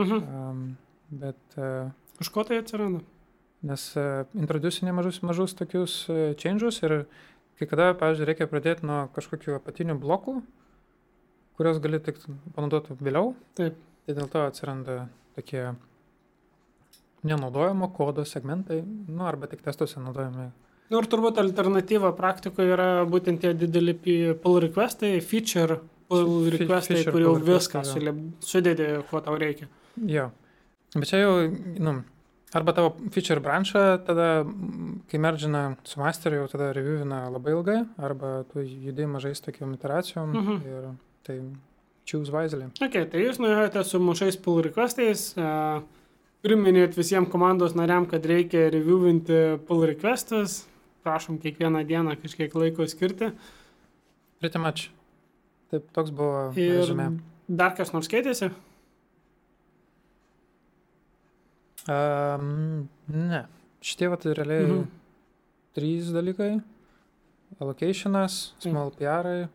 [0.00, 0.24] Mhm.
[0.24, 0.64] Um,
[1.20, 3.02] bet uh, Iš ko tai atsiranda?
[3.64, 7.04] Nes uh, introducinė mažus, mažus tokius uh, changes ir
[7.58, 10.36] kai kada, pavyzdžiui, reikia pradėti nuo kažkokių apatinių blokų,
[11.56, 12.18] kuriuos gali tik
[12.54, 13.34] panaudoti vėliau.
[13.58, 13.74] Taip.
[14.06, 15.70] Tai dėl to atsiranda tokie
[17.24, 20.50] nenaudojamo kodo segmentai, nu arba tik testuose naudojami.
[20.92, 23.94] Nu ir turbūt alternatyva praktikoje yra būtent tie dideli
[24.42, 25.78] pull requestai, feature
[26.10, 27.84] pull Fe- requestai, feature kur jau viską
[28.44, 29.70] sudėdė, ko tau reikia.
[29.96, 30.26] Jo.
[30.94, 31.32] Bet čia jau,
[31.80, 31.94] nu,
[32.54, 34.28] arba tavo feature branchą, tada,
[35.10, 40.28] kai mergina su masteriu, jau tada reviewina labai ilgai, arba tu judi mažais tokiom iteracijom
[40.36, 40.60] Mhm.
[40.68, 40.92] ir
[41.26, 41.38] tai
[42.06, 42.66] choose wisely.
[42.84, 45.80] Ok, tai jūs nuėjote su mažais pull requestais, uh,
[46.44, 50.62] priminėt visiems komandos nariam, kad reikia reviewinti pull requestus,
[51.04, 53.30] prašom kiekvieną dieną kažkiek laiko skirti.
[54.40, 54.90] Pretty much.
[55.72, 57.08] Taip, toks buvo Ir rezume.
[57.48, 58.50] dar kas nors keitėsi?
[61.88, 63.42] Um, ne.
[63.84, 64.76] Šitie vat realiai Mhm.
[64.78, 64.86] mhm.
[65.76, 66.62] trys dalykai.
[67.60, 69.48] Allocationas, small PR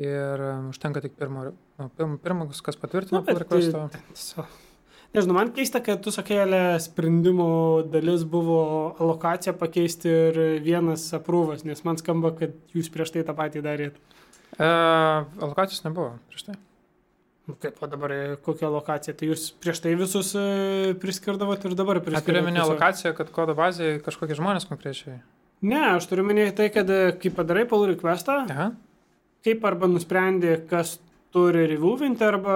[0.00, 1.90] ir užtenka tik pirmo, nu,
[2.24, 3.86] pirmas, kas patvirtina Nu, requestą.
[3.92, 4.48] tai-.
[5.10, 8.60] Nežinau, man keista, kad tu sakai, Ale, sprendimo dalis buvo
[9.02, 13.98] alokaciją pakeisti ir vienas aprūvas, nes man skamba, kad jūs prieš tai tą patį darėt.
[14.54, 16.58] Uh, alokacijos nebuvo prieš tai.
[17.50, 19.14] Nu, kaip o dabar e, kokia alokacija?
[19.18, 22.46] Tai jūs prieš tai visus e, priskirdavot ir dabar turiu priskirdavot.
[22.46, 22.76] minėti tiesiog?
[22.76, 25.16] alokaciją, kad kodo bazėje kažkokie žmonės konkrečiai.
[25.66, 28.68] Ne, aš turiu minėti tai, kad e, kai padarai pull requestą, Aha.
[29.46, 30.98] Kaip arba nusprendė, kas
[31.34, 32.54] turi reviewinti, arba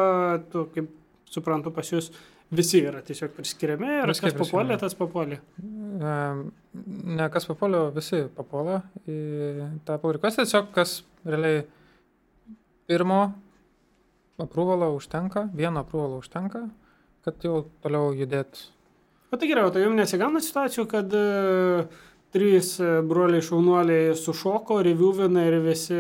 [0.53, 0.91] tu, kaip
[1.31, 2.11] suprantu, pas jūs
[2.55, 5.41] visi yra tiesiog priskiriami ir Visi kas papuolė, tas papuolė.
[7.19, 9.19] Ne kas papuolė, visi papuolė į
[9.87, 11.65] tą requestą, tiesiog kas realiai
[12.91, 13.21] pirmo
[14.43, 16.67] aprūvalo užtenka, vieno aprūvalo užtenka,
[17.25, 18.67] kad jau toliau judėt.
[19.33, 21.85] O tai gerai, o tai jums nesigauna situacijų, kad e,
[22.35, 25.99] trys e, broliai šaunuoliai sušoko, reviewina ir visi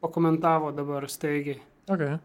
[0.00, 1.60] pakomentavo dabar staigiai.
[1.90, 2.18] Okay.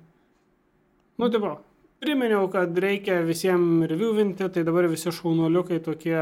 [1.18, 1.56] Nu, tipo,
[2.04, 6.20] priminiau, kad reikia visiems reviewinti, tai dabar visi šaunuoliukai tokie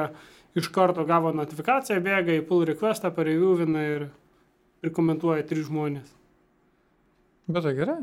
[0.57, 4.09] iš karto gavo notifikaciją, bėga į pull requestą, pareviewina ir,
[4.85, 6.11] ir komentuoja trys žmonės.
[7.49, 8.01] Bet tai gerai.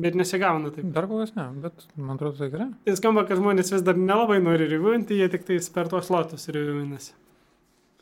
[0.00, 0.86] Bet nesigauna taip.
[0.94, 2.68] Dar kol kas ne, bet man atrodo tai gerai.
[2.86, 6.48] Tai skamba, kad žmonės vis dar nelabai nori reviewinti, jie tik tais per tuos lotus
[6.48, 7.12] reviewinasi.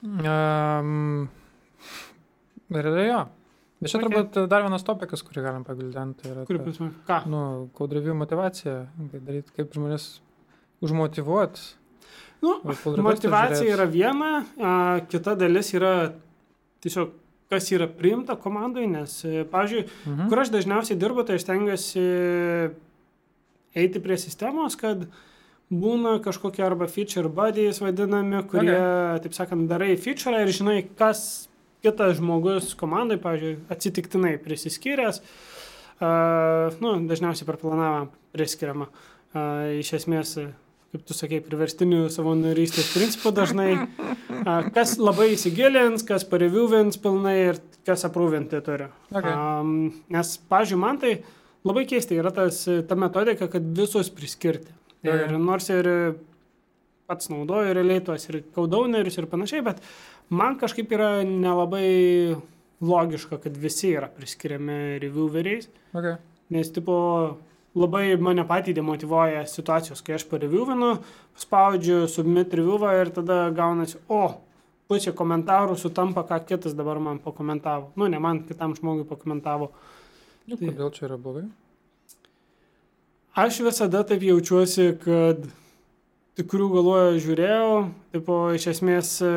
[0.05, 1.27] Um,
[2.71, 3.25] realiai jo.
[3.79, 6.27] Bet čia turbūt dar vienas topikas, kurį galim pagildinti.
[6.33, 6.89] Yra Kur ta, prasme?
[7.07, 7.19] Ką?
[7.31, 7.43] nu,
[7.79, 8.89] code review motivacija.
[9.13, 10.09] Kaip daryti, kaip žmonės
[10.83, 11.63] užmotivuoti.
[12.43, 12.57] Nu,
[13.03, 14.73] Motivacija yra viena, a,
[15.11, 16.13] kita dalis yra
[16.85, 17.11] tiesiog
[17.49, 20.29] kas yra priimta komandai, nes, e, pavyzdžiui, Mhm.
[20.29, 22.05] kur aš dažniausiai dirbu, tai aš stengiuosi
[23.75, 25.07] eiti prie sistemos, kad
[25.73, 29.23] būna kažkokie arba feature buddies vadinami, kurie, okay.
[29.25, 31.48] taip sakant, darai feature ir žinai, kas
[31.85, 38.89] kitas žmogus komandai, pavyzdžiui, atsitiktinai prisiskyręs, uh, nu, dažniausiai per planavimą priskiriama.
[39.29, 40.37] Uh, iš esmės
[40.89, 43.69] kaip tu sakei, priverstinių savanorystės principų dažnai,
[44.41, 48.89] a, kas labai įsigilins, kas pareviuvins pilnai ir kas aprūvinti turi.
[49.13, 49.35] Okay.
[49.35, 49.75] Um,
[50.13, 51.13] nes, pažiūrėjau, man tai
[51.69, 54.73] labai keista yra tas, ta metodika, kad visus priskirti.
[55.07, 55.87] Ir nors ir
[57.09, 59.79] pats naudoju realiai tuos ir kaudaunerius ir panašiai, bet
[60.29, 62.37] man kažkaip yra nelabai
[62.85, 65.71] logiška, kad visi yra priskiriami revieweriais.
[65.97, 66.19] Okay.
[66.53, 66.97] Nes, tipo,
[67.79, 70.99] labai mane patį demotivuoja situacijos, kai aš pareviewinu,
[71.41, 74.27] spaudžiu submit reviewą ir tada gaunasi, o,
[74.89, 77.89] pusė komentarų sutampa, ką kitas dabar man pakomentavo.
[77.97, 79.71] Nu, ne man, kitam žmogui pakomentavo.
[80.49, 81.47] Nu, Tai- kodėl čia yra blogai?
[83.39, 85.45] Aš visada taip jaučiuosi, kad
[86.39, 87.71] tikrų galvoju žiūrėjau,
[88.15, 89.31] tipo, iš esmės e,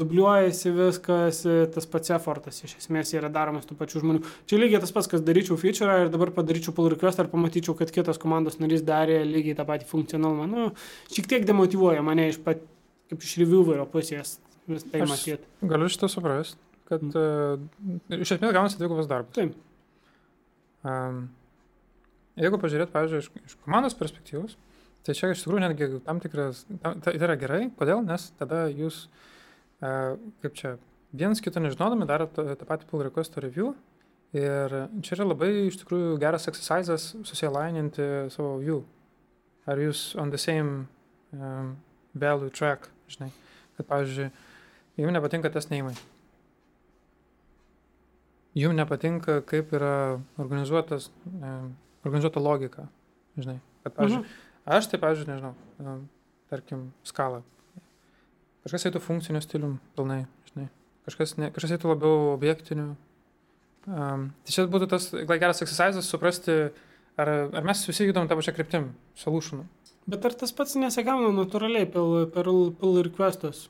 [0.00, 4.22] dubliuojasi viskas, e, tas pats effortas iš esmės yra daromas tų pačių žmonių.
[4.50, 7.92] Čia lygiai tas pats, kas daryčiau feature ir dabar padaryčiau pull request ir pamatyčiau, kad
[7.94, 10.48] kitas komandos narys darė lygiai tą patį funkcionalumą.
[10.50, 10.68] Nu,
[11.14, 12.62] šiek tiek demotivuoja mane iš pat,
[13.12, 14.38] kaip iš reviewerio pusės
[14.70, 15.46] vis tai matyti.
[15.70, 16.58] Galiu šitą suprasti,
[16.90, 17.60] kad uh,
[18.16, 19.34] iš esmės gaunasi dvigubas darbas.
[19.38, 19.54] Taip.
[20.86, 21.28] Um,
[22.40, 24.56] jeigu pažiūrėt, pavyzdžiui, iš, iš komandos perspektyvos,
[25.06, 29.06] tai čia iš tikrųjų netgi tam tikras, tam, tai yra gerai, kodėl, nes tada jūs,
[29.82, 30.74] uh, kaip čia,
[31.12, 33.72] vienas kito nežinodami darot tą, patį pull request review
[34.36, 38.84] ir čia yra labai iš tikrųjų geras exercisas susilaininti savo view.
[39.66, 40.86] Ar jūs on the same
[41.34, 41.74] um,
[42.14, 43.30] value track, žinai,
[43.76, 44.30] kad pavyzdžiui,
[44.98, 45.94] jums nepatinka testinėjimai.
[48.58, 51.50] Jums nepatinka, kaip yra organizuotas, e,
[52.02, 52.88] organizuota logika.
[53.38, 54.49] Žinai, kad, pavyzdžiui, Mhm.
[54.66, 55.96] Aš tai, pavyzdžiui, nežinau,
[56.50, 57.42] tarkim, skalą.
[58.66, 60.68] Kažkas eitų funkciniu stilium pilnai, žinai.
[61.08, 62.92] Kažkas, ne, kažkas eitų labiau objektiniu.
[63.88, 66.56] Um, tai čia būtų tas gal geras exercisas suprasti,
[67.16, 69.64] ar, ar mes visi judam tą pačią kryptim, solutionų.
[70.10, 73.68] Bet ar tas pats nesigauna natūraliai per, per pull requestus?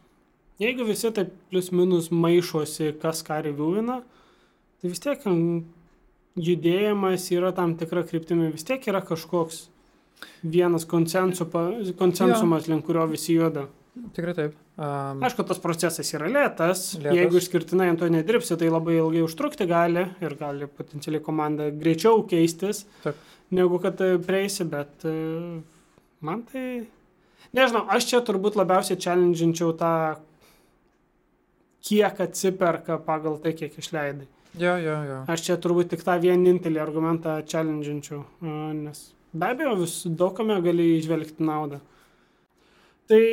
[0.60, 4.00] Jeigu visi taip plus minus maišosi, kas ką reviewina,
[4.80, 5.22] tai vis tiek
[6.40, 9.68] judėjimas yra tam tikra kryptimi, vis tiek yra kažkoks
[10.42, 11.46] vienas konsensu,
[11.98, 13.66] konsensumas, link kurio visi juda.
[14.14, 14.58] Tikrai taip.
[14.80, 17.16] Um, Aišku, tas procesas yra lėtas, Lėtas.
[17.18, 22.22] jeigu išskirtinai ant to nedirbsi, tai labai ilgai užtrukti gali ir gali potencialiai komanda greičiau
[22.30, 23.18] keistis, Taip.
[23.52, 25.14] negu kad e, prieisi, bet e,
[26.24, 26.64] man tai...
[27.56, 29.92] Nežinau, aš čia turbūt labiausiai challenginčiau tą,
[31.84, 34.28] kiek atsiperka pagal tai, kiek išleidai.
[34.54, 35.22] jo, jo, jo.
[35.28, 40.86] Aš čia turbūt tik tą vienintelį argumentą challenginčiau, a, nes be abejo vis daugame gali
[40.98, 41.80] išvelgti naudą.
[43.10, 43.24] Tai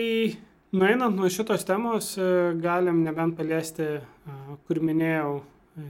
[0.72, 5.88] nueinant nuo šitos temos, e, galim nebent paliesti, a, kur minėjau e,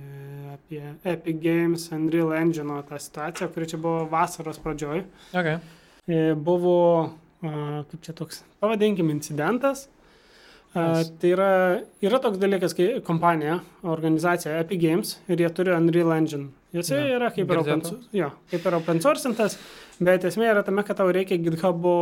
[0.53, 5.05] apie Epic Games, Unreal Engine tą situaciją, kuri čia buvo vasaros pradžioj.
[5.33, 5.59] Okay.
[6.07, 6.77] E, Buvo,
[7.41, 9.87] kaip čia toks, pavadinkim, incidentas.
[10.73, 11.49] Tai yra,
[12.03, 16.51] yra toks dalykas, kai kompanija, organizacija Epic Games ir jie turi Unreal Engine.
[16.75, 17.81] Jis Jo, yra kaip ir, open,
[18.13, 19.55] jo, kaip ir open sourcintas,
[20.03, 21.95] bet esmė yra tame, kad tau reikia GitHub'o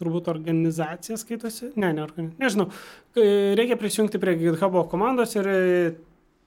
[0.00, 2.70] turbūt organizacija skaitosi, ne, ne, organi- nežinau,
[3.14, 5.64] reikia prisijungti prie GitHub'o komandos ir e,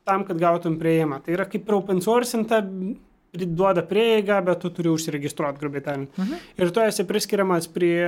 [0.03, 1.21] tam, kad gautum prieimą.
[1.23, 2.60] Tai yra kaip ir open sourcinta,
[3.36, 6.17] duoda prieigą, bet tu turi užsiregistruoti, grubiai tariant.
[6.17, 6.43] Mhm.
[6.58, 8.01] Ir tu esi priskiriamas prie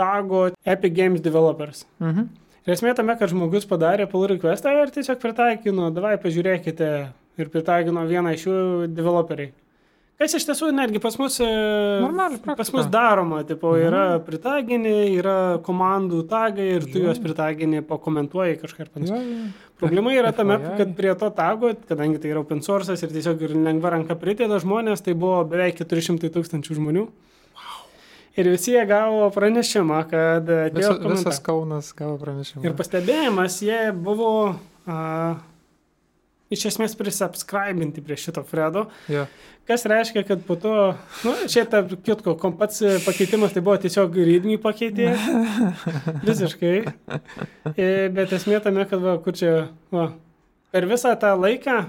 [0.00, 1.84] tago Epic Games Developers.
[2.00, 2.28] Mhm.
[2.66, 6.90] Ir esmė tame, kad žmogus padarė pull requestą ir tiesiog pritaikino, davai pažiūrėkite
[7.40, 8.60] ir pritaikino vieną iš jų
[8.92, 9.52] developeriai.
[10.20, 11.46] Kas iš tiesų netgi pas mus, e,
[12.04, 13.86] Normali pas mus daroma, tipo, Mhm.
[13.88, 19.48] yra pritagini, yra komandų tagai ir tu juos pritagini, pakomentuoji kažką ir panašiai.
[19.80, 23.56] Problema yra tame, kad prie to tago, kadangi tai yra open source ir tiesiog ir
[23.56, 27.08] lengva ranka prideda žmonės, tai buvo beveik 400 tūkstančių žmonių.
[28.40, 32.64] Ir visi jie gavo pranešimą, kad atėjo Visa, visas Kaunas gavo pranešimą.
[32.64, 34.30] Ir pastebėjimas, jie buvo
[34.88, 35.00] a,
[36.50, 39.26] iš esmės prisubscribinti prie šito Fredo, Jo.
[39.68, 40.72] kas reiškia, kad po to,
[41.26, 41.34] nu,
[41.70, 45.12] tarp kitko, kom pats e, pakeitimas tai buvo tiesiog rydmį pakeitė,
[46.28, 46.74] visiškai.
[47.76, 49.54] E, bet esmė tame, kad va, kur čia,
[49.94, 50.10] va,
[50.74, 51.82] per visą tą laiką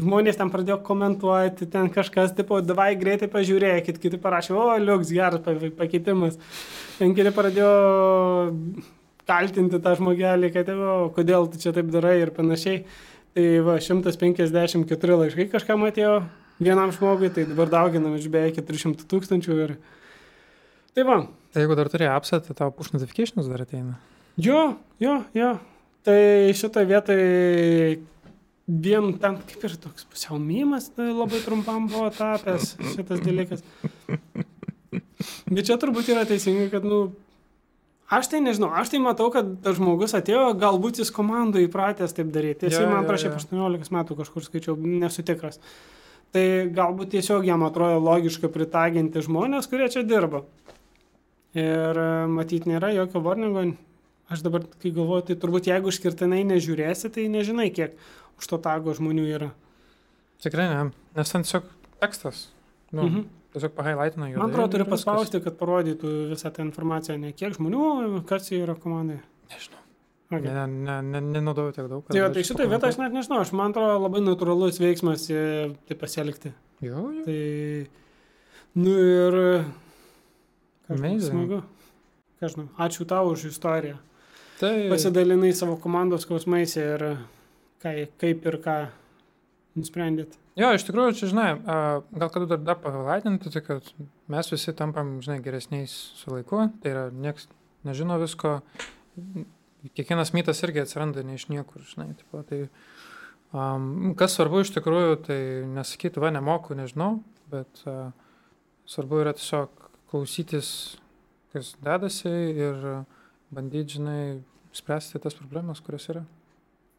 [0.00, 5.42] žmonės ten pradėjo komentuoti, ten kažkas, tipo, davai greitai pažiūrėkit, kiti parašė, o, liuks, geras
[5.44, 6.38] pa- pakeitimas.
[6.98, 7.70] Ten kiti pradėjo
[9.28, 12.82] kaltinti tą žmogelį, kad, o, kodėl tu čia taip darai ir panašiai.
[13.34, 16.18] Tai va, 154 laiškai kažkam atėjo
[16.62, 19.76] vienam žmogui, tai dabar dauginam iš beveik 400 tūkstančių ir...
[20.94, 21.16] Tai va,
[21.54, 23.96] Tai jeigu dar turi apsą, tai tau push notifications dar ateina.
[24.42, 25.52] jo, jo, jo.
[26.04, 26.16] Tai
[26.54, 27.26] šitoje vietoje
[28.66, 33.64] vien ten kaip ir toks pusiau mymas tai labai trumpam buvo tapęs šitas dalykas.
[35.48, 37.06] Bet čia turbūt yra teisingai, kad, nu,
[38.12, 42.28] Aš tai nežinau, aš tai matau, kad tas žmogus atėjo, galbūt jis komandų įpratęs taip
[42.34, 42.68] daryti.
[42.68, 43.38] Jis Jo, man prašė jo.
[43.40, 45.56] 18 metų kažkur skaičiau, nesu tikras.
[46.34, 50.42] Tai galbūt tiesiog jam atrodo logiška pritaginti žmonės, kurie čia dirba.
[51.56, 53.70] Ir matyti nėra jokio warningo.
[54.32, 57.96] Aš dabar, kai galvoju, tai turbūt jeigu išskirtinai nežiūrėsi, tai nežinai, kiek
[58.40, 59.50] už to tago žmonių yra.
[60.44, 61.70] Tikrai ne, nes ten tiesiog
[62.02, 62.48] tekstas.
[62.92, 63.24] Nu, Mhm.
[63.54, 64.38] Tiesiog pahailaitina jų.
[64.40, 68.74] Man atrodo, turi paspausti, kad parodytų visą tą informaciją, ne kiek žmonių, kas jie yra
[68.74, 69.20] komandai.
[69.52, 69.78] Nežinau.
[70.32, 70.48] Okay.
[70.50, 72.02] Ne, ne, ne, nenaudoju tiek daug.
[72.02, 75.44] kad Tai, tai šitą vietą aš net nežinau, aš man atrodo labai natūralus veiksmas e,
[75.86, 76.50] taip pasielgti.
[76.82, 77.22] Jo, jo.
[77.28, 77.38] Tai,
[78.82, 79.38] nu ir...
[80.90, 81.30] Amazing.
[81.30, 81.60] Smagu.
[82.42, 84.00] Ką žinau, ačiū tau už istoriją.
[84.58, 87.06] Tai Pasidalinai savo komandos skausmais ir
[87.84, 88.78] ką, kaip ir ką
[89.78, 90.38] nusprendėt.
[90.58, 93.88] Jo, iš tikrųjų, čia, žinai, gal kada dar, dar pavaitinti, tai kad
[94.30, 97.48] mes visi tampam, žinai, geresniais su laiku, tai yra nieks
[97.84, 98.60] nežino visko,
[99.98, 102.60] kiekvienas mytas irgi atsiranda ne iš niekur, žinai, tipo, tai
[103.50, 105.40] um, kas svarbu iš tikrųjų, tai
[105.74, 107.18] nesakyti, va, nemoku, nežinau,
[107.52, 108.12] bet a,
[108.88, 110.70] svarbu yra tiesiog klausytis,
[111.54, 112.88] kas dedasi ir
[113.54, 114.22] bandyti, žinai,
[114.74, 116.24] spręsti tas problemas, kurios yra.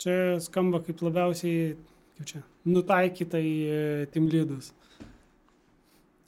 [0.01, 1.75] Čia skamba kaip labiausiai,
[2.17, 3.79] kaip čia, nutaikyta į e,
[4.13, 4.71] timlydus.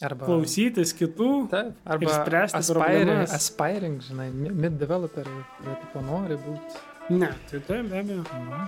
[0.07, 1.27] Arba Klausytis kitų.
[1.49, 5.25] Taip, arba spręsti aspiring, aspiring, žinai, mi- mid developer,
[5.57, 6.83] kurie tipo nori būti.
[7.17, 8.23] Ne, tai taip, be abejo.
[8.29, 8.61] Tai va,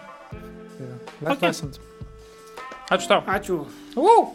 [1.36, 1.52] Okay.
[2.90, 3.22] Ačiū tau.
[3.30, 3.56] Ačiū.
[3.96, 4.32] Wow.